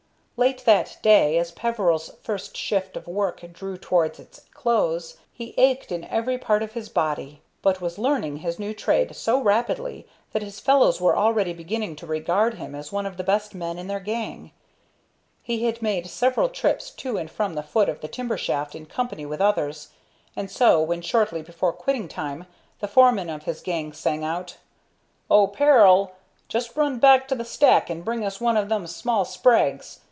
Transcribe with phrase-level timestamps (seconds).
[0.37, 5.91] Late that day, as Peveril's first shift of work drew towards its close, he ached
[5.91, 10.41] in every part of his body, but was learning his new trade so rapidly that
[10.41, 13.85] his fellows were already beginning to regard him as one of the best men in
[13.85, 14.49] their gang.
[15.43, 18.87] He had made several trips to and from the foot of the timber shaft in
[18.87, 19.89] company with others,
[20.35, 22.47] and so, when, shortly before quitting time,
[22.79, 24.57] the foreman of his gang sang out:
[25.29, 26.13] "Oh, Peril!
[26.47, 29.99] Just run back to the stack and bring us one of them small sprags.